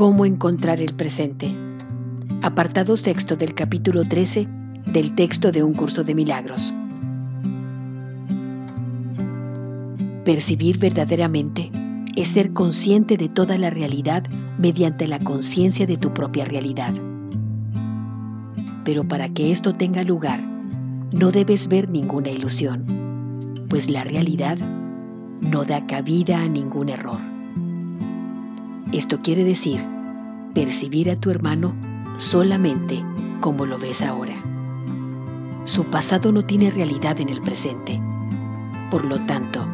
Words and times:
¿Cómo 0.00 0.24
encontrar 0.24 0.80
el 0.80 0.94
presente? 0.94 1.54
Apartado 2.40 2.96
sexto 2.96 3.36
del 3.36 3.54
capítulo 3.54 4.02
13 4.02 4.48
del 4.86 5.14
texto 5.14 5.52
de 5.52 5.62
un 5.62 5.74
curso 5.74 6.04
de 6.04 6.14
milagros. 6.14 6.72
Percibir 10.24 10.78
verdaderamente 10.78 11.70
es 12.16 12.30
ser 12.30 12.54
consciente 12.54 13.18
de 13.18 13.28
toda 13.28 13.58
la 13.58 13.68
realidad 13.68 14.24
mediante 14.56 15.06
la 15.06 15.18
conciencia 15.18 15.86
de 15.86 15.98
tu 15.98 16.14
propia 16.14 16.46
realidad. 16.46 16.94
Pero 18.86 19.06
para 19.06 19.28
que 19.28 19.52
esto 19.52 19.74
tenga 19.74 20.02
lugar, 20.02 20.42
no 21.12 21.30
debes 21.30 21.68
ver 21.68 21.90
ninguna 21.90 22.30
ilusión, 22.30 23.66
pues 23.68 23.90
la 23.90 24.02
realidad 24.04 24.56
no 25.42 25.66
da 25.66 25.86
cabida 25.86 26.40
a 26.40 26.48
ningún 26.48 26.88
error. 26.88 27.29
Esto 28.92 29.20
quiere 29.22 29.44
decir 29.44 29.84
percibir 30.52 31.10
a 31.10 31.16
tu 31.16 31.30
hermano 31.30 31.72
solamente 32.16 33.04
como 33.40 33.64
lo 33.64 33.78
ves 33.78 34.02
ahora. 34.02 34.34
Su 35.64 35.84
pasado 35.84 36.32
no 36.32 36.44
tiene 36.44 36.72
realidad 36.72 37.20
en 37.20 37.28
el 37.28 37.40
presente, 37.40 38.00
por 38.90 39.04
lo 39.04 39.20
tanto, 39.26 39.64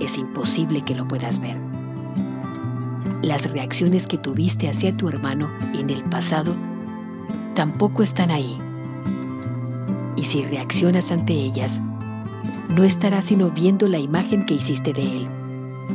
es 0.00 0.16
imposible 0.16 0.80
que 0.80 0.94
lo 0.94 1.06
puedas 1.06 1.38
ver. 1.40 1.58
Las 3.20 3.52
reacciones 3.52 4.06
que 4.06 4.16
tuviste 4.16 4.70
hacia 4.70 4.96
tu 4.96 5.10
hermano 5.10 5.50
en 5.78 5.90
el 5.90 6.02
pasado 6.04 6.56
tampoco 7.54 8.02
están 8.02 8.30
ahí. 8.30 8.56
Y 10.16 10.24
si 10.24 10.42
reaccionas 10.44 11.10
ante 11.12 11.34
ellas, 11.34 11.82
no 12.70 12.82
estarás 12.82 13.26
sino 13.26 13.50
viendo 13.50 13.88
la 13.88 13.98
imagen 13.98 14.46
que 14.46 14.54
hiciste 14.54 14.94
de 14.94 15.16
él, 15.18 15.28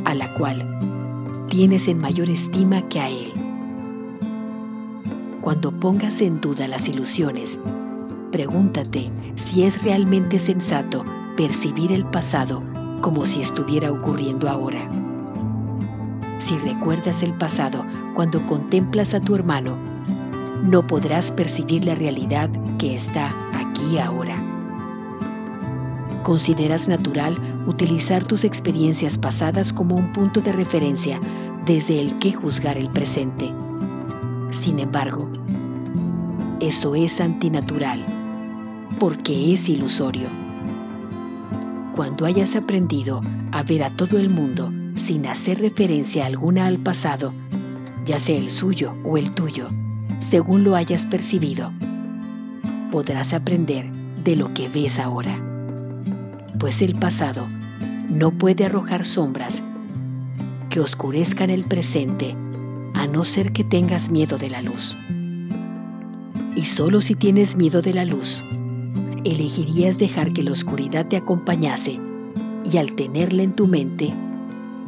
a 0.04 0.14
la 0.14 0.32
cual 0.34 0.93
tienes 1.54 1.86
en 1.86 2.00
mayor 2.00 2.28
estima 2.30 2.82
que 2.88 2.98
a 2.98 3.08
él. 3.08 3.32
Cuando 5.40 5.70
pongas 5.70 6.20
en 6.20 6.40
duda 6.40 6.66
las 6.66 6.88
ilusiones, 6.88 7.60
pregúntate 8.32 9.08
si 9.36 9.62
es 9.62 9.80
realmente 9.84 10.40
sensato 10.40 11.04
percibir 11.36 11.92
el 11.92 12.04
pasado 12.06 12.60
como 13.02 13.24
si 13.24 13.40
estuviera 13.40 13.92
ocurriendo 13.92 14.48
ahora. 14.48 14.80
Si 16.40 16.58
recuerdas 16.58 17.22
el 17.22 17.32
pasado 17.34 17.86
cuando 18.16 18.44
contemplas 18.46 19.14
a 19.14 19.20
tu 19.20 19.36
hermano, 19.36 19.76
no 20.64 20.84
podrás 20.84 21.30
percibir 21.30 21.84
la 21.84 21.94
realidad 21.94 22.50
que 22.78 22.96
está 22.96 23.30
aquí 23.52 24.00
ahora. 24.00 24.36
¿Consideras 26.24 26.88
natural 26.88 27.36
utilizar 27.66 28.24
tus 28.24 28.42
experiencias 28.42 29.16
pasadas 29.16 29.72
como 29.72 29.94
un 29.94 30.12
punto 30.12 30.40
de 30.40 30.52
referencia 30.52 31.20
desde 31.66 31.98
el 32.00 32.16
que 32.16 32.32
juzgar 32.32 32.76
el 32.76 32.90
presente? 32.90 33.50
Sin 34.50 34.78
embargo, 34.78 35.30
eso 36.60 36.94
es 36.94 37.20
antinatural 37.20 38.04
porque 38.98 39.52
es 39.52 39.68
ilusorio. 39.68 40.28
Cuando 41.96 42.26
hayas 42.26 42.54
aprendido 42.54 43.20
a 43.52 43.62
ver 43.62 43.82
a 43.82 43.90
todo 43.90 44.18
el 44.18 44.30
mundo 44.30 44.72
sin 44.94 45.26
hacer 45.26 45.60
referencia 45.60 46.26
alguna 46.26 46.66
al 46.66 46.78
pasado, 46.78 47.32
ya 48.04 48.18
sea 48.18 48.36
el 48.36 48.50
suyo 48.50 48.94
o 49.04 49.16
el 49.16 49.32
tuyo, 49.32 49.70
según 50.20 50.64
lo 50.64 50.76
hayas 50.76 51.06
percibido, 51.06 51.72
podrás 52.90 53.32
aprender 53.32 53.90
de 54.22 54.36
lo 54.36 54.52
que 54.54 54.68
ves 54.68 54.98
ahora. 54.98 55.40
Pues 56.58 56.82
el 56.82 56.94
pasado 56.94 57.48
no 58.08 58.30
puede 58.30 58.66
arrojar 58.66 59.04
sombras 59.04 59.62
que 60.68 60.80
oscurezcan 60.80 61.50
el 61.50 61.64
presente 61.64 62.34
a 62.94 63.06
no 63.06 63.24
ser 63.24 63.52
que 63.52 63.64
tengas 63.64 64.10
miedo 64.10 64.38
de 64.38 64.50
la 64.50 64.62
luz. 64.62 64.96
Y 66.56 66.64
solo 66.64 67.00
si 67.00 67.14
tienes 67.14 67.56
miedo 67.56 67.82
de 67.82 67.94
la 67.94 68.04
luz, 68.04 68.42
elegirías 69.24 69.98
dejar 69.98 70.32
que 70.32 70.42
la 70.42 70.52
oscuridad 70.52 71.06
te 71.06 71.16
acompañase 71.16 71.98
y 72.70 72.76
al 72.76 72.94
tenerla 72.94 73.42
en 73.42 73.54
tu 73.54 73.66
mente, 73.66 74.14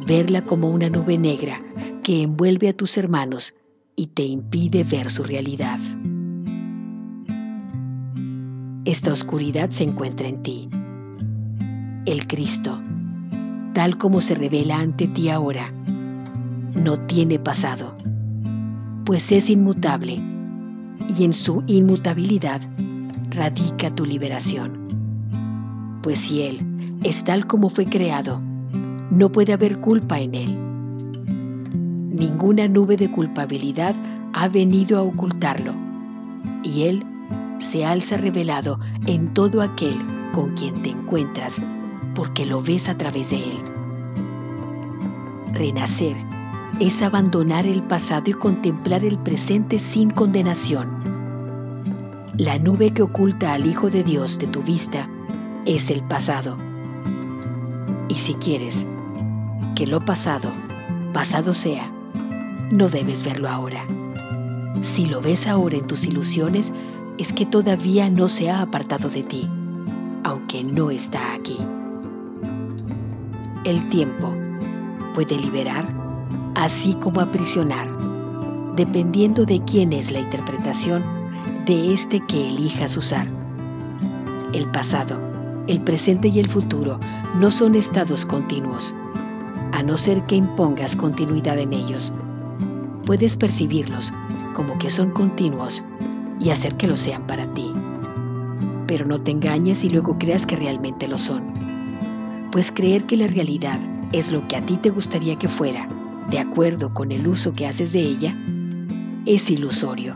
verla 0.05 0.43
como 0.43 0.69
una 0.69 0.89
nube 0.89 1.17
negra 1.17 1.61
que 2.03 2.23
envuelve 2.23 2.69
a 2.69 2.73
tus 2.73 2.97
hermanos 2.97 3.53
y 3.95 4.07
te 4.07 4.23
impide 4.23 4.83
ver 4.83 5.11
su 5.11 5.23
realidad. 5.23 5.79
Esta 8.85 9.11
oscuridad 9.11 9.71
se 9.71 9.83
encuentra 9.83 10.29
en 10.29 10.43
ti. 10.43 10.69
El 12.05 12.25
Cristo, 12.25 12.79
tal 13.73 13.97
como 13.97 14.21
se 14.21 14.35
revela 14.35 14.79
ante 14.79 15.07
ti 15.07 15.29
ahora, 15.29 15.71
no 16.75 16.99
tiene 16.99 17.39
pasado, 17.39 17.95
pues 19.05 19.31
es 19.31 19.49
inmutable 19.49 20.19
y 21.17 21.23
en 21.23 21.33
su 21.33 21.63
inmutabilidad 21.67 22.61
radica 23.31 23.93
tu 23.93 24.05
liberación. 24.05 25.99
Pues 26.01 26.19
si 26.19 26.43
Él 26.43 26.97
es 27.03 27.23
tal 27.23 27.47
como 27.47 27.69
fue 27.69 27.85
creado, 27.85 28.41
no 29.11 29.31
puede 29.31 29.53
haber 29.53 29.79
culpa 29.79 30.19
en 30.19 30.35
Él. 30.35 30.57
Ninguna 32.09 32.67
nube 32.67 32.97
de 32.97 33.09
culpabilidad 33.11 33.95
ha 34.33 34.47
venido 34.47 34.97
a 34.97 35.03
ocultarlo, 35.03 35.73
y 36.63 36.83
Él 36.83 37.03
se 37.59 37.85
alza 37.85 38.17
revelado 38.17 38.79
en 39.05 39.33
todo 39.33 39.61
aquel 39.61 39.95
con 40.33 40.53
quien 40.53 40.81
te 40.81 40.89
encuentras, 40.89 41.61
porque 42.17 42.47
lo 42.47 42.63
ves 42.63 42.89
a 42.89 42.97
través 42.97 43.29
de 43.29 43.37
Él. 43.37 43.59
Renacer 45.53 46.17
es 46.79 47.03
abandonar 47.03 47.67
el 47.67 47.83
pasado 47.83 48.31
y 48.31 48.33
contemplar 48.33 49.05
el 49.05 49.19
presente 49.19 49.79
sin 49.79 50.09
condenación. 50.09 50.89
La 52.35 52.57
nube 52.57 52.91
que 52.91 53.03
oculta 53.03 53.53
al 53.53 53.67
Hijo 53.67 53.91
de 53.91 54.03
Dios 54.03 54.39
de 54.39 54.47
tu 54.47 54.63
vista 54.63 55.07
es 55.67 55.91
el 55.91 56.01
pasado. 56.01 56.57
Y 58.09 58.15
si 58.15 58.33
quieres 58.33 58.87
que 59.75 59.85
lo 59.85 59.99
pasado, 59.99 60.49
pasado 61.13 61.53
sea, 61.53 61.91
no 62.71 62.89
debes 62.89 63.23
verlo 63.23 63.47
ahora. 63.47 63.85
Si 64.81 65.05
lo 65.05 65.21
ves 65.21 65.45
ahora 65.45 65.77
en 65.77 65.85
tus 65.85 66.07
ilusiones, 66.07 66.73
es 67.19 67.31
que 67.31 67.45
todavía 67.45 68.09
no 68.09 68.27
se 68.27 68.49
ha 68.49 68.61
apartado 68.61 69.07
de 69.07 69.21
ti, 69.21 69.47
aunque 70.23 70.63
no 70.63 70.89
está 70.89 71.35
aquí. 71.35 71.59
El 73.67 73.89
tiempo 73.89 74.33
puede 75.13 75.37
liberar 75.37 75.93
así 76.55 76.93
como 76.93 77.19
aprisionar, 77.19 77.89
dependiendo 78.77 79.43
de 79.43 79.61
quién 79.65 79.91
es 79.91 80.09
la 80.09 80.21
interpretación 80.21 81.03
de 81.65 81.93
este 81.93 82.21
que 82.27 82.47
elijas 82.47 82.95
usar. 82.95 83.27
El 84.53 84.71
pasado, 84.71 85.19
el 85.67 85.81
presente 85.81 86.29
y 86.29 86.39
el 86.39 86.47
futuro 86.47 86.97
no 87.41 87.51
son 87.51 87.75
estados 87.75 88.25
continuos, 88.25 88.95
a 89.73 89.83
no 89.83 89.97
ser 89.97 90.25
que 90.27 90.37
impongas 90.37 90.95
continuidad 90.95 91.59
en 91.59 91.73
ellos. 91.73 92.13
Puedes 93.05 93.35
percibirlos 93.35 94.13
como 94.55 94.79
que 94.79 94.89
son 94.89 95.11
continuos 95.11 95.83
y 96.39 96.51
hacer 96.51 96.77
que 96.77 96.87
lo 96.87 96.95
sean 96.95 97.27
para 97.27 97.45
ti. 97.53 97.73
Pero 98.87 99.05
no 99.05 99.19
te 99.19 99.31
engañes 99.31 99.83
y 99.83 99.89
luego 99.89 100.17
creas 100.17 100.45
que 100.45 100.55
realmente 100.55 101.09
lo 101.09 101.17
son. 101.17 101.66
Pues 102.51 102.71
creer 102.71 103.05
que 103.05 103.17
la 103.17 103.27
realidad 103.27 103.79
es 104.11 104.31
lo 104.31 104.47
que 104.47 104.55
a 104.55 104.65
ti 104.65 104.77
te 104.77 104.89
gustaría 104.89 105.37
que 105.37 105.47
fuera 105.47 105.87
de 106.29 106.39
acuerdo 106.39 106.93
con 106.93 107.11
el 107.11 107.27
uso 107.27 107.53
que 107.53 107.67
haces 107.67 107.93
de 107.93 108.01
ella, 108.01 108.35
es 109.25 109.49
ilusorio. 109.49 110.15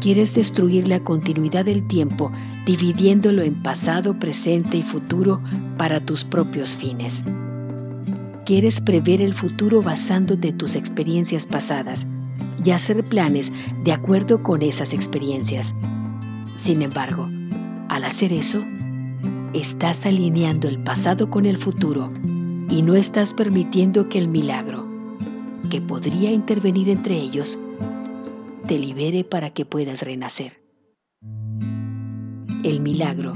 Quieres 0.00 0.34
destruir 0.34 0.88
la 0.88 1.00
continuidad 1.00 1.64
del 1.64 1.86
tiempo 1.86 2.30
dividiéndolo 2.66 3.42
en 3.42 3.62
pasado, 3.62 4.18
presente 4.18 4.78
y 4.78 4.82
futuro 4.82 5.40
para 5.78 6.00
tus 6.00 6.24
propios 6.24 6.76
fines. 6.76 7.24
Quieres 8.44 8.80
prever 8.80 9.22
el 9.22 9.34
futuro 9.34 9.80
basándote 9.82 10.48
en 10.48 10.58
tus 10.58 10.74
experiencias 10.74 11.46
pasadas 11.46 12.06
y 12.62 12.70
hacer 12.70 13.02
planes 13.08 13.52
de 13.84 13.92
acuerdo 13.92 14.42
con 14.42 14.62
esas 14.62 14.92
experiencias. 14.92 15.74
Sin 16.56 16.82
embargo, 16.82 17.28
al 17.88 18.04
hacer 18.04 18.32
eso, 18.32 18.62
estás 19.54 20.04
alineando 20.04 20.68
el 20.68 20.82
pasado 20.82 21.30
con 21.30 21.46
el 21.46 21.56
futuro 21.56 22.12
y 22.68 22.82
no 22.82 22.94
estás 22.94 23.32
permitiendo 23.32 24.08
que 24.08 24.18
el 24.18 24.28
milagro, 24.28 24.84
que 25.70 25.80
podría 25.80 26.32
intervenir 26.32 26.88
entre 26.88 27.14
ellos, 27.14 27.58
te 28.66 28.78
libere 28.78 29.22
para 29.22 29.50
que 29.50 29.64
puedas 29.64 30.02
renacer. 30.02 30.60
El 32.64 32.80
milagro 32.80 33.34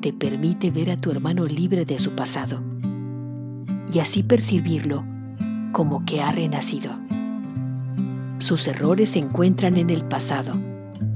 te 0.00 0.12
permite 0.12 0.70
ver 0.70 0.90
a 0.90 0.96
tu 0.96 1.10
hermano 1.10 1.46
libre 1.46 1.84
de 1.84 1.98
su 1.98 2.12
pasado 2.12 2.60
y 3.92 4.00
así 4.00 4.22
percibirlo 4.22 5.04
como 5.72 6.04
que 6.04 6.22
ha 6.22 6.32
renacido. 6.32 6.90
Sus 8.38 8.66
errores 8.66 9.10
se 9.10 9.20
encuentran 9.20 9.76
en 9.76 9.90
el 9.90 10.04
pasado 10.04 10.54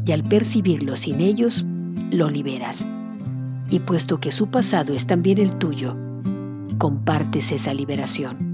y 0.06 0.12
al 0.12 0.22
percibirlo 0.22 0.94
sin 0.94 1.20
ellos, 1.20 1.66
lo 2.12 2.30
liberas. 2.30 2.86
Y 3.70 3.80
puesto 3.80 4.20
que 4.20 4.32
su 4.32 4.48
pasado 4.48 4.92
es 4.92 5.06
también 5.06 5.38
el 5.38 5.58
tuyo, 5.58 5.96
compartes 6.78 7.52
esa 7.52 7.74
liberación. 7.74 8.46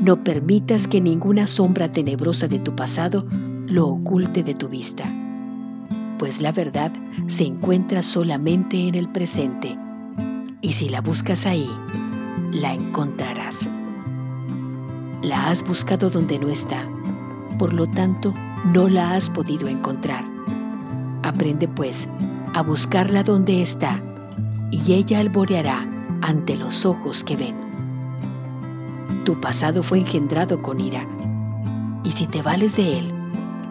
no 0.00 0.24
permitas 0.24 0.86
que 0.86 1.00
ninguna 1.00 1.46
sombra 1.46 1.92
tenebrosa 1.92 2.48
de 2.48 2.58
tu 2.58 2.74
pasado 2.74 3.26
lo 3.66 3.86
oculte 3.86 4.42
de 4.42 4.54
tu 4.54 4.68
vista, 4.68 5.04
pues 6.18 6.40
la 6.40 6.52
verdad 6.52 6.90
se 7.26 7.44
encuentra 7.44 8.02
solamente 8.02 8.88
en 8.88 8.94
el 8.94 9.08
presente, 9.08 9.76
y 10.62 10.72
si 10.72 10.88
la 10.88 11.00
buscas 11.02 11.46
ahí, 11.46 11.68
la 12.52 12.72
encontrarás. 12.72 13.68
La 15.22 15.50
has 15.50 15.66
buscado 15.66 16.08
donde 16.08 16.38
no 16.38 16.48
está, 16.48 16.88
por 17.58 17.74
lo 17.74 17.86
tanto 17.86 18.32
no 18.72 18.88
la 18.88 19.14
has 19.14 19.28
podido 19.28 19.68
encontrar. 19.68 20.24
Aprende 21.22 21.68
pues 21.68 22.08
a 22.54 22.62
buscarla 22.62 23.22
donde 23.22 23.62
está, 23.62 24.02
y 24.70 24.92
ella 24.92 25.20
alboreará 25.20 25.86
ante 26.22 26.56
los 26.56 26.84
ojos 26.84 27.22
que 27.22 27.36
ven. 27.36 27.56
Tu 29.24 29.40
pasado 29.40 29.82
fue 29.82 29.98
engendrado 29.98 30.60
con 30.60 30.80
ira, 30.80 31.06
y 32.04 32.10
si 32.10 32.26
te 32.26 32.42
vales 32.42 32.76
de 32.76 32.98
él 32.98 33.12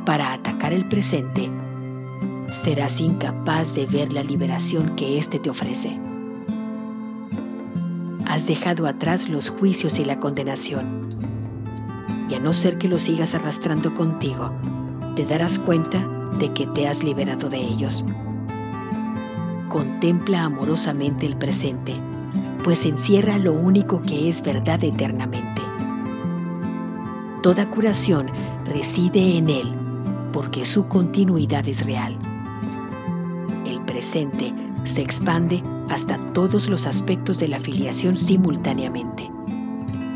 para 0.06 0.34
atacar 0.34 0.72
el 0.72 0.88
presente, 0.88 1.50
serás 2.52 3.00
incapaz 3.00 3.76
de 3.76 3.86
ver 3.86 4.14
la 4.14 4.24
liberación 4.24 4.96
que 4.96 5.18
éste 5.20 5.40
te 5.40 5.50
ofrece. 5.50 6.00
Has 8.28 8.48
dejado 8.48 8.88
atrás 8.88 9.28
los 9.28 9.50
juicios 9.50 10.00
y 10.00 10.06
la 10.06 10.20
condenación, 10.20 11.18
y 12.30 12.36
a 12.36 12.40
no 12.40 12.54
ser 12.54 12.78
que 12.78 12.88
los 12.88 13.04
sigas 13.04 13.36
arrastrando 13.36 13.94
contigo, 13.94 14.52
te 15.16 15.26
darás 15.26 15.60
cuenta 15.60 16.00
de 16.40 16.54
que 16.54 16.66
te 16.68 16.88
has 16.88 17.04
liberado 17.04 17.50
de 17.50 17.58
ellos. 17.58 18.06
Contempla 19.70 20.44
amorosamente 20.44 21.26
el 21.26 21.38
presente 21.38 21.96
pues 22.64 22.86
encierra 22.86 23.38
lo 23.38 23.54
único 23.54 24.02
que 24.02 24.30
es 24.30 24.42
verdad 24.42 24.84
eternamente. 24.84 25.62
Toda 27.42 27.70
curación 27.70 28.28
reside 28.66 29.38
en 29.38 29.50
Él, 29.50 29.74
porque 30.34 30.66
su 30.66 30.88
continuidad 30.88 31.68
es 31.68 31.86
real. 31.86 32.18
El 33.66 33.80
presente 33.82 34.54
se 34.84 35.02
expande 35.02 35.64
hasta 35.90 36.18
todos 36.34 36.70
los 36.70 36.86
aspectos 36.86 37.40
de 37.40 37.48
la 37.48 37.60
filiación 37.60 38.18
simultáneamente, 38.18 39.32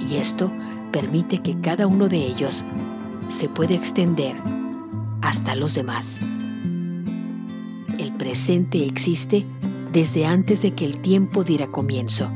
y 0.01 0.15
esto 0.15 0.51
permite 0.91 1.39
que 1.39 1.59
cada 1.61 1.87
uno 1.87 2.09
de 2.09 2.17
ellos 2.17 2.63
se 3.29 3.47
pueda 3.47 3.73
extender 3.73 4.35
hasta 5.21 5.55
los 5.55 5.75
demás. 5.75 6.19
Presente 8.33 8.83
existe 8.83 9.45
desde 9.91 10.25
antes 10.25 10.63
de 10.63 10.73
que 10.73 10.85
el 10.85 10.99
tiempo 11.03 11.43
diera 11.43 11.67
comienzo 11.67 12.31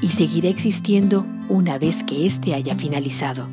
y 0.00 0.06
seguirá 0.06 0.48
existiendo 0.48 1.26
una 1.48 1.78
vez 1.78 2.04
que 2.04 2.26
éste 2.26 2.54
haya 2.54 2.76
finalizado. 2.76 3.48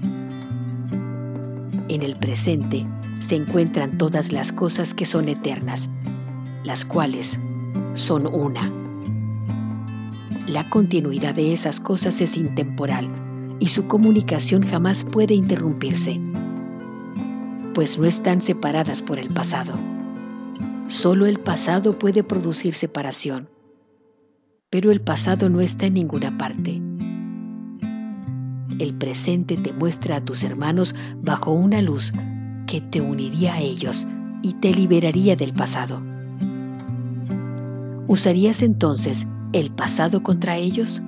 En 1.87 2.03
el 2.03 2.15
presente 2.15 2.85
se 3.21 3.37
encuentran 3.37 3.97
todas 3.97 4.31
las 4.31 4.51
cosas 4.51 4.93
que 4.93 5.07
son 5.07 5.29
eternas, 5.29 5.89
las 6.63 6.85
cuales 6.85 7.39
son 7.95 8.27
una. 8.27 8.71
La 10.45 10.69
continuidad 10.69 11.33
de 11.33 11.53
esas 11.53 11.79
cosas 11.79 12.21
es 12.21 12.37
intemporal 12.37 13.09
y 13.59 13.65
su 13.65 13.87
comunicación 13.87 14.61
jamás 14.61 15.03
puede 15.03 15.33
interrumpirse, 15.33 16.21
pues 17.73 17.97
no 17.97 18.05
están 18.05 18.41
separadas 18.41 19.01
por 19.01 19.17
el 19.17 19.29
pasado. 19.29 19.73
Solo 20.89 21.27
el 21.27 21.39
pasado 21.39 21.99
puede 21.99 22.23
producir 22.23 22.73
separación, 22.73 23.47
pero 24.71 24.91
el 24.91 25.01
pasado 25.01 25.47
no 25.47 25.61
está 25.61 25.85
en 25.85 25.93
ninguna 25.93 26.35
parte. 26.35 26.81
El 28.79 28.95
presente 28.95 29.55
te 29.55 29.71
muestra 29.71 30.15
a 30.15 30.25
tus 30.25 30.41
hermanos 30.41 30.95
bajo 31.21 31.51
una 31.51 31.83
luz 31.83 32.11
que 32.65 32.81
te 32.81 33.01
uniría 33.01 33.53
a 33.53 33.59
ellos 33.59 34.07
y 34.41 34.53
te 34.53 34.73
liberaría 34.73 35.35
del 35.35 35.53
pasado. 35.53 36.01
¿Usarías 38.07 38.63
entonces 38.63 39.27
el 39.53 39.69
pasado 39.69 40.23
contra 40.23 40.57
ellos? 40.57 41.03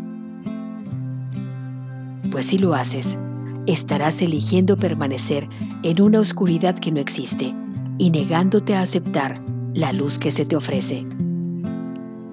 Pues 2.30 2.46
si 2.46 2.60
lo 2.60 2.76
haces, 2.76 3.18
estarás 3.66 4.22
eligiendo 4.22 4.78
permanecer 4.78 5.50
en 5.82 6.04
una 6.04 6.20
oscuridad 6.20 6.78
que 6.78 6.92
no 6.92 7.00
existe 7.00 7.56
y 7.98 8.12
negándote 8.12 8.76
a 8.76 8.82
aceptar 8.84 9.42
la 9.74 9.94
luz 9.94 10.20
que 10.20 10.32
se 10.32 10.46
te 10.46 10.56
ofrece. 10.56 11.06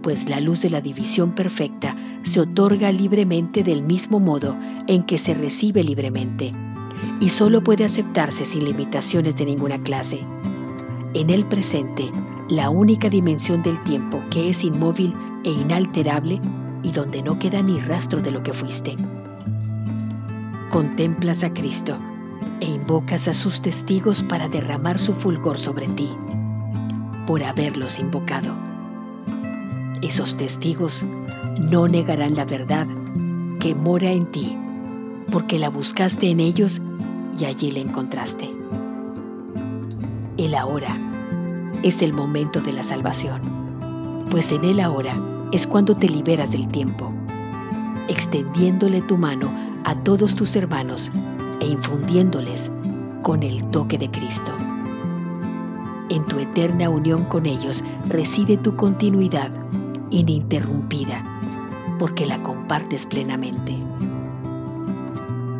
Pues 0.02 0.28
la 0.28 0.40
luz 0.40 0.62
de 0.62 0.70
la 0.70 0.80
división 0.80 1.32
perfecta 1.32 1.96
se 2.22 2.40
otorga 2.40 2.90
libremente 2.90 3.62
del 3.62 3.82
mismo 3.82 4.18
modo 4.18 4.56
en 4.88 5.04
que 5.04 5.18
se 5.18 5.34
recibe 5.34 5.84
libremente 5.84 6.52
y 7.20 7.28
solo 7.28 7.62
puede 7.62 7.84
aceptarse 7.84 8.44
sin 8.44 8.64
limitaciones 8.64 9.36
de 9.36 9.44
ninguna 9.44 9.80
clase. 9.82 10.24
En 11.14 11.30
el 11.30 11.44
presente, 11.44 12.10
la 12.48 12.70
única 12.70 13.08
dimensión 13.08 13.62
del 13.62 13.78
tiempo 13.84 14.20
que 14.30 14.50
es 14.50 14.64
inmóvil 14.64 15.14
e 15.44 15.50
inalterable 15.50 16.40
y 16.82 16.90
donde 16.90 17.22
no 17.22 17.38
queda 17.38 17.62
ni 17.62 17.78
rastro 17.80 18.20
de 18.20 18.32
lo 18.32 18.42
que 18.42 18.52
fuiste. 18.52 18.96
Contemplas 20.70 21.44
a 21.44 21.52
Cristo 21.52 21.96
e 22.60 22.66
invocas 22.66 23.28
a 23.28 23.34
sus 23.34 23.62
testigos 23.62 24.22
para 24.24 24.48
derramar 24.48 24.98
su 24.98 25.14
fulgor 25.14 25.56
sobre 25.56 25.86
ti 25.88 26.08
por 27.28 27.44
haberlos 27.44 27.98
invocado. 27.98 28.54
Esos 30.00 30.34
testigos 30.38 31.04
no 31.58 31.86
negarán 31.86 32.34
la 32.34 32.46
verdad 32.46 32.86
que 33.60 33.74
mora 33.74 34.10
en 34.10 34.24
ti, 34.32 34.56
porque 35.30 35.58
la 35.58 35.68
buscaste 35.68 36.30
en 36.30 36.40
ellos 36.40 36.80
y 37.38 37.44
allí 37.44 37.70
la 37.70 37.80
encontraste. 37.80 38.50
El 40.38 40.54
ahora 40.54 40.96
es 41.82 42.00
el 42.00 42.14
momento 42.14 42.62
de 42.62 42.72
la 42.72 42.82
salvación, 42.82 43.42
pues 44.30 44.50
en 44.50 44.64
el 44.64 44.80
ahora 44.80 45.14
es 45.52 45.66
cuando 45.66 45.94
te 45.94 46.08
liberas 46.08 46.50
del 46.50 46.66
tiempo, 46.68 47.12
extendiéndole 48.08 49.02
tu 49.02 49.18
mano 49.18 49.52
a 49.84 49.94
todos 49.96 50.34
tus 50.34 50.56
hermanos 50.56 51.12
e 51.60 51.66
infundiéndoles 51.66 52.70
con 53.22 53.42
el 53.42 53.62
toque 53.68 53.98
de 53.98 54.10
Cristo. 54.10 54.77
En 56.10 56.24
tu 56.24 56.38
eterna 56.38 56.88
unión 56.88 57.24
con 57.24 57.44
ellos 57.44 57.84
reside 58.08 58.56
tu 58.56 58.74
continuidad 58.76 59.50
ininterrumpida, 60.10 61.22
porque 61.98 62.24
la 62.24 62.42
compartes 62.42 63.04
plenamente. 63.04 63.76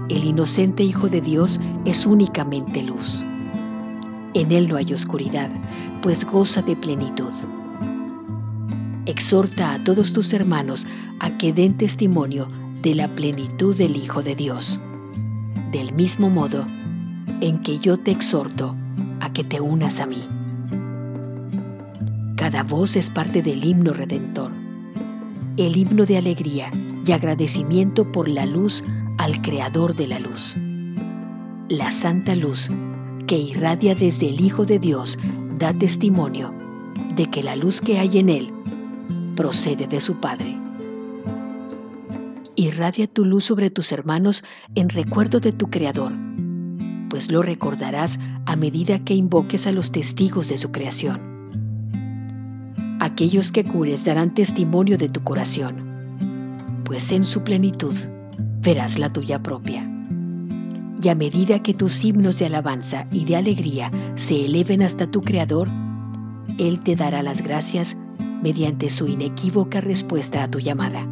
El 0.08 0.24
inocente 0.24 0.82
Hijo 0.82 1.08
de 1.08 1.20
Dios 1.20 1.60
es 1.84 2.06
únicamente 2.06 2.82
luz. 2.82 3.22
En 4.32 4.50
Él 4.52 4.68
no 4.68 4.76
hay 4.76 4.92
oscuridad, 4.94 5.50
pues 6.00 6.24
goza 6.24 6.62
de 6.62 6.76
plenitud. 6.76 7.32
Exhorta 9.04 9.74
a 9.74 9.84
todos 9.84 10.14
tus 10.14 10.32
hermanos 10.32 10.86
a 11.20 11.30
que 11.36 11.52
den 11.52 11.76
testimonio 11.76 12.48
de 12.80 12.94
la 12.94 13.08
plenitud 13.08 13.76
del 13.76 13.96
Hijo 13.96 14.22
de 14.22 14.34
Dios, 14.34 14.80
del 15.72 15.92
mismo 15.92 16.30
modo 16.30 16.66
en 17.42 17.58
que 17.58 17.78
yo 17.80 17.98
te 17.98 18.12
exhorto 18.12 18.74
a 19.20 19.30
que 19.32 19.44
te 19.44 19.60
unas 19.60 20.00
a 20.00 20.06
mí. 20.06 20.37
Cada 22.50 22.62
voz 22.62 22.96
es 22.96 23.10
parte 23.10 23.42
del 23.42 23.62
himno 23.62 23.92
redentor, 23.92 24.50
el 25.58 25.76
himno 25.76 26.06
de 26.06 26.16
alegría 26.16 26.70
y 27.04 27.12
agradecimiento 27.12 28.10
por 28.10 28.26
la 28.26 28.46
luz 28.46 28.82
al 29.18 29.42
Creador 29.42 29.94
de 29.94 30.06
la 30.06 30.18
luz. 30.18 30.56
La 31.68 31.92
santa 31.92 32.34
luz 32.34 32.70
que 33.26 33.36
irradia 33.36 33.94
desde 33.94 34.30
el 34.30 34.40
Hijo 34.40 34.64
de 34.64 34.78
Dios 34.78 35.18
da 35.58 35.74
testimonio 35.74 36.54
de 37.16 37.28
que 37.28 37.42
la 37.42 37.54
luz 37.54 37.82
que 37.82 37.98
hay 37.98 38.16
en 38.16 38.30
Él 38.30 38.50
procede 39.36 39.86
de 39.86 40.00
su 40.00 40.18
Padre. 40.18 40.56
Irradia 42.56 43.06
tu 43.08 43.26
luz 43.26 43.44
sobre 43.44 43.68
tus 43.68 43.92
hermanos 43.92 44.42
en 44.74 44.88
recuerdo 44.88 45.38
de 45.38 45.52
tu 45.52 45.68
Creador, 45.68 46.14
pues 47.10 47.30
lo 47.30 47.42
recordarás 47.42 48.18
a 48.46 48.56
medida 48.56 49.04
que 49.04 49.12
invoques 49.12 49.66
a 49.66 49.72
los 49.72 49.92
testigos 49.92 50.48
de 50.48 50.56
su 50.56 50.72
creación 50.72 51.37
aquellos 53.18 53.50
que 53.50 53.64
cures 53.64 54.04
darán 54.04 54.32
testimonio 54.32 54.96
de 54.96 55.08
tu 55.08 55.20
curación, 55.24 55.74
pues 56.84 57.10
en 57.10 57.24
su 57.24 57.42
plenitud 57.42 57.96
verás 58.62 58.96
la 58.96 59.12
tuya 59.12 59.42
propia. 59.42 59.84
Y 61.02 61.08
a 61.08 61.16
medida 61.16 61.60
que 61.60 61.74
tus 61.74 62.04
himnos 62.04 62.38
de 62.38 62.46
alabanza 62.46 63.08
y 63.10 63.24
de 63.24 63.34
alegría 63.34 63.90
se 64.14 64.44
eleven 64.44 64.82
hasta 64.82 65.08
tu 65.08 65.22
Creador, 65.22 65.68
Él 66.60 66.78
te 66.84 66.94
dará 66.94 67.24
las 67.24 67.42
gracias 67.42 67.96
mediante 68.40 68.88
su 68.88 69.08
inequívoca 69.08 69.80
respuesta 69.80 70.44
a 70.44 70.48
tu 70.48 70.60
llamada, 70.60 71.04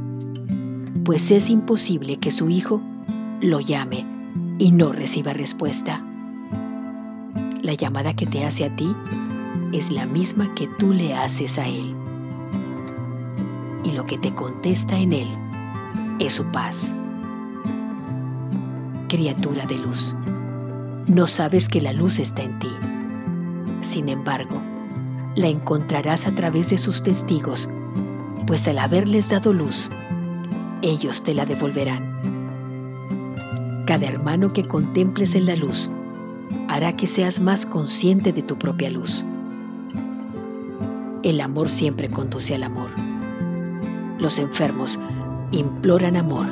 pues 1.04 1.32
es 1.32 1.50
imposible 1.50 2.18
que 2.18 2.30
su 2.30 2.48
Hijo 2.48 2.80
lo 3.40 3.58
llame 3.58 4.06
y 4.60 4.70
no 4.70 4.92
reciba 4.92 5.32
respuesta. 5.32 6.06
La 7.62 7.74
llamada 7.74 8.14
que 8.14 8.26
te 8.26 8.44
hace 8.44 8.66
a 8.66 8.76
ti 8.76 8.94
es 9.72 9.90
la 9.90 10.06
misma 10.06 10.52
que 10.54 10.66
tú 10.78 10.92
le 10.92 11.14
haces 11.14 11.58
a 11.58 11.66
Él. 11.66 11.94
Y 13.84 13.92
lo 13.92 14.06
que 14.06 14.18
te 14.18 14.34
contesta 14.34 14.98
en 14.98 15.12
Él 15.12 15.28
es 16.18 16.34
su 16.34 16.44
paz. 16.46 16.92
criatura 19.08 19.64
de 19.66 19.78
luz. 19.78 20.16
No 21.06 21.28
sabes 21.28 21.68
que 21.68 21.80
la 21.80 21.92
luz 21.92 22.18
está 22.18 22.42
en 22.42 22.58
ti. 22.58 22.68
Sin 23.80 24.08
embargo, 24.08 24.60
la 25.36 25.46
encontrarás 25.46 26.26
a 26.26 26.32
través 26.34 26.70
de 26.70 26.78
sus 26.78 27.02
testigos, 27.02 27.68
pues 28.46 28.66
al 28.66 28.78
haberles 28.78 29.28
dado 29.28 29.52
luz, 29.52 29.88
ellos 30.82 31.22
te 31.22 31.34
la 31.34 31.44
devolverán. 31.44 32.16
Cada 33.86 34.06
hermano 34.06 34.52
que 34.52 34.66
contemples 34.66 35.36
en 35.36 35.46
la 35.46 35.54
luz 35.54 35.88
hará 36.68 36.96
que 36.96 37.06
seas 37.06 37.38
más 37.38 37.64
consciente 37.64 38.32
de 38.32 38.42
tu 38.42 38.58
propia 38.58 38.90
luz. 38.90 39.24
El 41.26 41.40
amor 41.40 41.70
siempre 41.70 42.08
conduce 42.08 42.54
al 42.54 42.62
amor. 42.62 42.88
Los 44.20 44.38
enfermos 44.38 44.96
imploran 45.50 46.14
amor, 46.14 46.46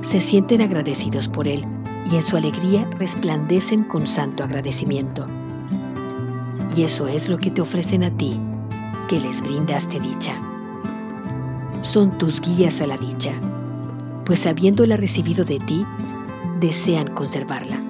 se 0.00 0.22
sienten 0.22 0.60
agradecidos 0.60 1.28
por 1.28 1.48
él 1.48 1.66
y 2.08 2.14
en 2.14 2.22
su 2.22 2.36
alegría 2.36 2.88
resplandecen 3.00 3.82
con 3.82 4.06
santo 4.06 4.44
agradecimiento. 4.44 5.26
Y 6.76 6.84
eso 6.84 7.08
es 7.08 7.28
lo 7.28 7.36
que 7.38 7.50
te 7.50 7.62
ofrecen 7.62 8.04
a 8.04 8.16
ti, 8.16 8.38
que 9.08 9.18
les 9.18 9.40
brindaste 9.40 9.98
dicha. 9.98 10.40
Son 11.82 12.16
tus 12.16 12.40
guías 12.40 12.80
a 12.80 12.86
la 12.86 12.96
dicha, 12.96 13.32
pues 14.24 14.46
habiéndola 14.46 14.96
recibido 14.96 15.44
de 15.44 15.58
ti, 15.58 15.84
desean 16.60 17.12
conservarla. 17.12 17.80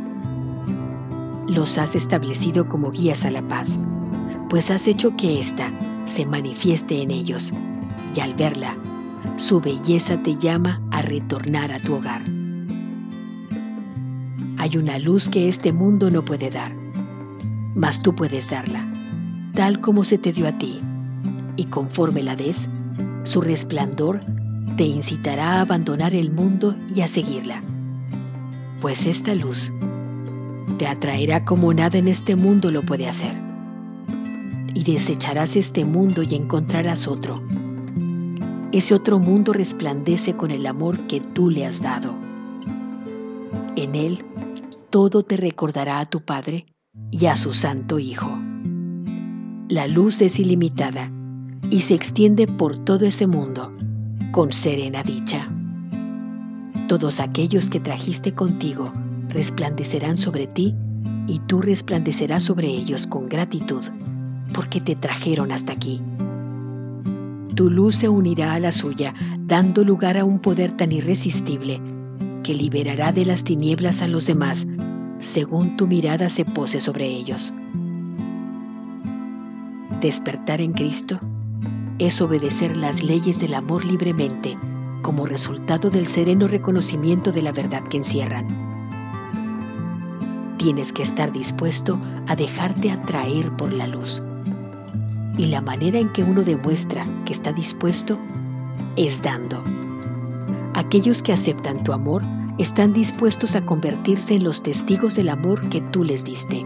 Los 1.47 1.77
has 1.77 1.95
establecido 1.95 2.71
como 2.71 2.91
guías 2.91 3.27
a 3.27 3.31
la 3.31 3.43
paz, 3.43 3.79
pues 4.49 4.71
has 4.71 4.87
hecho 4.87 5.17
que 5.17 5.41
ésta 5.41 5.71
se 6.07 6.27
manifieste 6.27 7.03
en 7.03 7.11
ellos, 7.11 7.53
y 8.15 8.21
al 8.21 8.35
verla, 8.35 8.77
su 9.37 9.61
belleza 9.61 10.23
te 10.23 10.37
llama 10.37 10.81
a 10.91 11.03
retornar 11.03 11.73
a 11.73 11.81
tu 11.81 11.95
hogar. 11.95 12.23
Hay 14.59 14.77
una 14.77 14.99
luz 14.99 15.29
que 15.29 15.49
este 15.49 15.73
mundo 15.73 16.11
no 16.11 16.25
puede 16.25 16.51
dar, 16.51 16.75
mas 17.75 18.03
tú 18.03 18.15
puedes 18.15 18.49
darla, 18.49 18.87
tal 19.55 19.81
como 19.81 20.05
se 20.05 20.19
te 20.19 20.33
dio 20.33 20.47
a 20.47 20.53
ti, 20.53 20.81
y 21.57 21.65
conforme 21.65 22.23
la 22.23 22.37
des, 22.37 22.69
su 23.25 23.41
resplandor 23.41 24.21
te 24.77 24.85
incitará 24.85 25.55
a 25.55 25.61
abandonar 25.63 26.15
el 26.15 26.31
mundo 26.31 26.77
y 26.95 27.01
a 27.01 27.09
seguirla, 27.09 27.63
pues 28.81 29.07
esta 29.07 29.35
luz 29.35 29.73
te 30.79 30.87
atraerá 30.87 31.45
como 31.45 31.73
nada 31.73 31.99
en 31.99 32.09
este 32.09 32.37
mundo 32.37 32.71
lo 32.71 32.83
puede 32.83 33.09
hacer, 33.09 33.44
y 34.75 34.85
desecharás 34.85 35.57
este 35.57 35.85
mundo 35.85 36.23
y 36.23 36.35
encontrarás 36.35 37.09
otro 37.09 37.43
ese 38.75 38.93
otro 38.93 39.21
mundo 39.21 39.53
resplandece 39.53 40.35
con 40.35 40.51
el 40.51 40.67
amor 40.67 41.07
que 41.07 41.21
tú 41.21 41.49
le 41.49 41.65
has 41.65 41.81
dado. 41.81 42.17
En 43.77 43.95
él 43.95 44.25
todo 44.91 45.23
te 45.23 45.37
recordará 45.37 46.01
a 46.01 46.07
tu 46.07 46.23
Padre 46.23 46.67
y 47.13 47.27
a 47.27 47.37
su 47.37 47.55
Santo 47.55 48.01
Hijo. 48.01 48.37
La 49.69 49.87
luz 49.87 50.21
es 50.23 50.41
ilimitada 50.41 51.13
y 51.71 51.83
se 51.83 51.95
extiende 51.95 52.49
por 52.49 52.77
todo 52.77 53.07
ese 53.07 53.29
mundo 53.29 53.73
con 54.33 54.53
serena 54.53 55.05
dicha. 55.05 55.49
Todos 56.89 57.21
aquellos 57.21 57.71
que 57.71 57.79
trajiste 57.79 58.35
contigo 58.35 58.93
resplandecerán 59.29 60.17
sobre 60.17 60.49
ti 60.49 60.75
y 61.29 61.39
tú 61.47 61.63
resplandecerás 61.63 62.43
sobre 62.43 62.67
ellos 62.67 63.07
con 63.07 63.29
gratitud 63.29 63.85
porque 64.53 64.81
te 64.81 64.97
trajeron 64.97 65.53
hasta 65.53 65.73
aquí 65.73 66.03
tu 67.55 67.71
luz 67.71 67.97
se 67.97 68.09
unirá 68.09 68.55
a 68.55 68.59
la 68.59 68.73
suya, 68.73 69.15
dando 69.39 69.85
lugar 69.85 70.19
a 70.19 70.25
un 70.25 70.41
poder 70.41 70.77
tan 70.77 70.91
irresistible 70.91 71.81
que 72.43 72.55
liberará 72.55 73.13
de 73.13 73.25
las 73.25 73.45
tinieblas 73.45 74.03
a 74.03 74.09
los 74.09 74.27
demás, 74.27 74.67
según 75.21 75.77
tu 75.77 75.87
mirada 75.87 76.29
se 76.29 76.45
pose 76.45 76.81
sobre 76.81 77.07
ellos. 77.07 77.55
Despertar 80.01 80.61
en 80.61 80.73
Cristo 80.73 81.21
es 81.99 82.21
obedecer 82.21 82.77
las 82.77 83.03
leyes 83.03 83.39
del 83.39 83.55
amor 83.55 83.85
libremente 83.85 84.59
como 85.03 85.25
resultado 85.25 85.91
del 85.91 86.07
sereno 86.07 86.49
reconocimiento 86.49 87.31
de 87.31 87.43
la 87.43 87.53
verdad 87.53 87.85
que 87.85 87.99
encierran. 87.99 88.49
Tienes 90.59 90.93
que 90.93 91.03
estar 91.03 91.33
dispuesto 91.33 92.01
a 92.27 92.35
dejarte 92.35 92.91
atraer 92.91 93.51
por 93.57 93.73
la 93.73 93.87
luz 93.87 94.23
y 95.37 95.47
la 95.47 95.61
manera 95.61 95.99
en 95.99 96.13
que 96.13 96.23
uno 96.23 96.43
demuestra 96.43 97.07
que 97.25 97.33
está 97.33 97.53
dispuesto 97.53 98.19
es 98.97 99.23
dando. 99.23 99.63
Aquellos 100.75 101.23
que 101.23 101.33
aceptan 101.33 101.83
tu 101.85 101.93
amor 101.93 102.23
están 102.59 102.93
dispuestos 102.93 103.57
a 103.57 103.65
convertirse 103.65 104.35
en 104.35 104.45
los 104.45 104.63
testigos 104.63 105.17
del 105.17 105.29
amor 105.29 105.69
que 105.71 105.81
tú 105.81 106.05
les 106.05 106.25
diste. 106.25 106.65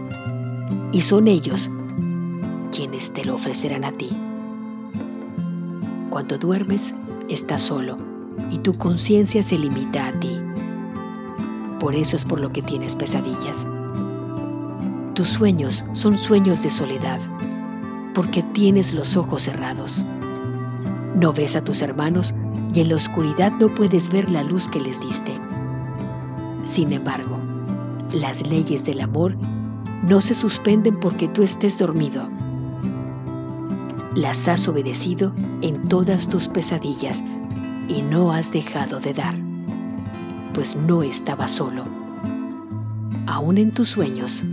Y 0.91 1.01
son 1.01 1.27
ellos 1.27 1.69
quienes 2.71 3.11
te 3.11 3.25
lo 3.25 3.35
ofrecerán 3.35 3.83
a 3.83 3.91
ti. 3.91 4.09
Cuando 6.09 6.37
duermes, 6.37 6.93
estás 7.27 7.61
solo 7.61 7.97
y 8.51 8.57
tu 8.59 8.77
conciencia 8.77 9.43
se 9.43 9.57
limita 9.57 10.07
a 10.07 10.11
ti. 10.19 10.39
Por 11.79 11.95
eso 11.95 12.15
es 12.15 12.25
por 12.25 12.39
lo 12.39 12.51
que 12.51 12.61
tienes 12.61 12.95
pesadillas. 12.95 13.65
Tus 15.13 15.29
sueños 15.29 15.85
son 15.93 16.17
sueños 16.17 16.61
de 16.63 16.69
soledad 16.69 17.19
porque 18.19 18.43
tienes 18.43 18.93
los 18.93 19.15
ojos 19.15 19.43
cerrados. 19.43 20.03
No 21.15 21.31
ves 21.31 21.55
a 21.55 21.63
tus 21.63 21.81
hermanos 21.81 22.35
y 22.73 22.81
en 22.81 22.89
la 22.89 22.97
oscuridad 22.97 23.53
no 23.61 23.69
puedes 23.69 24.09
ver 24.09 24.29
la 24.29 24.43
luz 24.43 24.67
que 24.67 24.81
les 24.81 24.99
diste. 24.99 25.31
Sin 26.65 26.91
embargo, 26.91 27.39
las 28.11 28.45
leyes 28.45 28.83
del 28.83 28.99
amor 28.99 29.37
no 30.03 30.19
se 30.19 30.35
suspenden 30.35 30.99
porque 30.99 31.29
tú 31.29 31.43
estés 31.43 31.79
dormido. 31.79 32.27
Las 34.15 34.49
has 34.49 34.67
obedecido 34.67 35.33
en 35.61 35.87
todas 35.87 36.27
tus 36.27 36.49
pesadillas 36.49 37.23
y 37.87 38.01
no 38.01 38.33
has 38.33 38.51
dejado 38.51 38.99
de 38.99 39.13
dar, 39.13 39.35
pues 40.53 40.75
no 40.75 41.03
estabas 41.03 41.51
solo. 41.51 41.85
Aún 43.27 43.57
en 43.57 43.71
tus 43.71 43.87
sueños, 43.87 44.43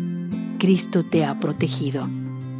Cristo 0.61 1.05
te 1.05 1.25
ha 1.25 1.41
protegido 1.41 2.07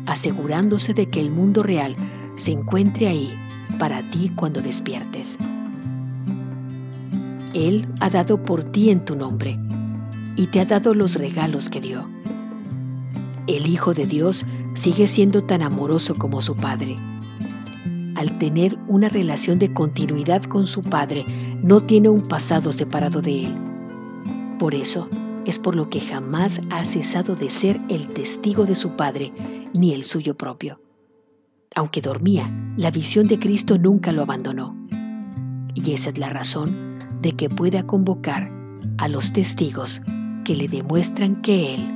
asegurándose 0.07 0.95
de 0.95 1.09
que 1.09 1.21
el 1.21 1.31
mundo 1.31 1.63
real 1.63 1.95
se 2.37 2.53
encuentre 2.53 3.09
ahí 3.09 3.35
para 3.79 4.09
ti 4.11 4.31
cuando 4.35 4.61
despiertes. 4.61 5.37
Él 7.55 7.89
ha 8.01 8.11
dado 8.11 8.43
por 8.43 8.65
ti 8.65 8.91
en 8.91 9.05
tu 9.05 9.17
nombre 9.17 9.59
y 10.37 10.47
te 10.49 10.61
ha 10.61 10.65
dado 10.65 10.95
los 10.95 11.15
regalos 11.15 11.71
que 11.71 11.81
dio. 11.81 12.09
El 13.47 13.67
Hijo 13.67 13.95
de 13.95 14.07
Dios 14.07 14.45
sigue 14.75 15.07
siendo 15.07 15.43
tan 15.45 15.63
amoroso 15.63 16.15
como 16.17 16.43
su 16.43 16.55
Padre. 16.55 16.97
Al 18.15 18.39
tener 18.39 18.79
una 18.89 19.09
relación 19.09 19.59
de 19.59 19.73
continuidad 19.73 20.43
con 20.43 20.67
su 20.67 20.83
Padre, 20.83 21.25
no 21.63 21.83
tiene 21.83 22.09
un 22.09 22.23
pasado 22.23 22.73
separado 22.73 23.23
de 23.23 23.47
Él. 23.47 23.57
Por 24.59 24.75
eso 24.75 25.09
es 25.47 25.59
por 25.59 25.75
lo 25.77 25.89
que 25.89 26.01
jamás 26.01 26.61
ha 26.71 26.85
cesado 26.85 27.37
de 27.37 27.51
ser 27.51 27.81
el 27.89 28.07
testigo 28.09 28.67
de 28.67 28.75
su 28.75 28.91
Padre 28.97 29.33
ni 29.76 29.92
el 29.92 30.04
suyo 30.04 30.37
propio. 30.37 30.80
Aunque 31.75 32.00
dormía, 32.00 32.50
la 32.76 32.90
visión 32.90 33.26
de 33.28 33.38
Cristo 33.38 33.78
nunca 33.78 34.12
lo 34.12 34.23
abandonó. 34.23 34.76
Y 35.75 35.92
esa 35.92 36.11
es 36.11 36.18
la 36.18 36.30
razón 36.30 36.99
de 37.21 37.33
que 37.33 37.49
pueda 37.49 37.87
convocar 37.87 38.50
a 38.99 39.09
los 39.09 39.33
testigos 39.33 40.00
que 40.45 40.56
le 40.56 40.68
demuestran 40.68 41.42
que 41.42 41.75
Él 41.75 41.88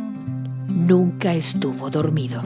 nunca 0.68 1.34
estuvo 1.34 1.90
dormido. 1.90 2.42